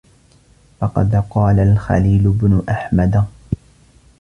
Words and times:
فَقَدْ 0.79 1.23
قَالَ 1.29 1.59
الْخَلِيلُ 1.59 2.29
بْنُ 2.29 2.63
أَحْمَدَ 2.69 3.25